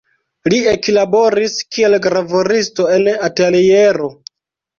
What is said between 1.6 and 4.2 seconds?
kiel gravuristo en ateliero.